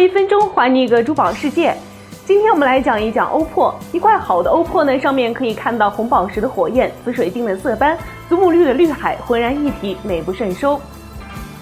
[0.00, 1.74] 一分钟还你一个珠宝世界。
[2.24, 3.74] 今天我们来讲一讲欧珀。
[3.92, 10.80] 一块好的欧珀呢，上面可以看到红宝石的火焰、紫水晶的色斑、祖母绿的绿海浑然一体，美不胜收。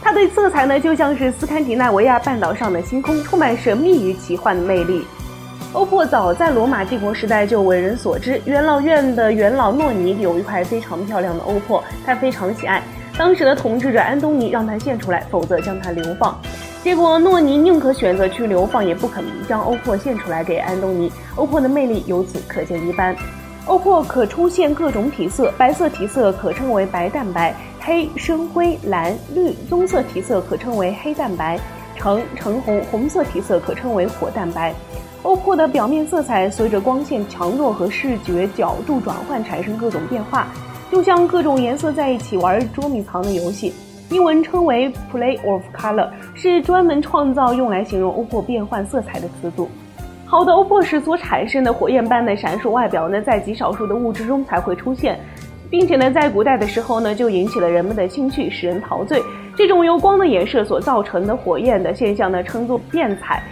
[0.01, 5.05] 它的色彩呢，就像是斯堪的纳维亚半岛上的星空，充满神秘与奇幻的魅力。
[5.73, 12.83] 欧珀早在罗马帝国时代就为人所知，元老院的元老诺尼有一块非常漂亮的欧珀，他非常喜爱。
[13.17, 16.39] 当时的统治者安东尼让他献出来，否则将他流放。
[16.89, 21.13] 结果诺尼宁可选择去流放，也不肯将欧珀献出来给安东尼。
[21.35, 23.15] 欧珀的魅力由此可见一斑。
[23.67, 31.61] 欧珀可出现各种体色，白色体色可称为白蛋白，黑、深灰、蓝、绿；棕色体色可称为黑蛋白，
[31.95, 34.75] 橙、橙红；红色体色可称为火蛋白。
[35.25, 40.49] 欧珀的表面色彩随着光线强弱和视觉角度转换产生各种变化，
[40.91, 43.75] 就像各种颜色在一起玩捉迷藏的游戏。
[44.11, 49.69] 英文称为 play of color，是专门创造用来形容欧珀变换色彩的词组。
[50.25, 55.19] 好的欧珀石所产生的火焰般的闪烁外表呢，在极少数的物质中才会出现，
[55.71, 59.23] 并且呢，在古代的时候呢，就引起了人们的兴趣，使人陶醉。
[59.57, 63.43] 这种由光的衍射所造成的火焰的现象呢，称作变彩。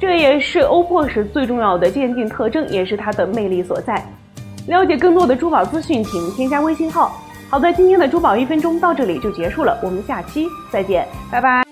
[0.00, 4.02] 这也是欧珀石最重要的鉴定特征，也是它的魅力所在。
[4.66, 7.12] 了解更多的珠宝资讯，请添加微信号。
[7.50, 11.69] 好的，今天的珠宝一分钟到这里就结束了，我们下期再见，拜拜。